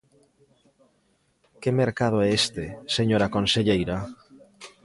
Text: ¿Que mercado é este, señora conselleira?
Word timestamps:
¿Que 1.61 1.69
mercado 1.81 2.17
é 2.25 2.27
este, 2.39 2.63
señora 2.97 3.31
conselleira? 3.35 3.97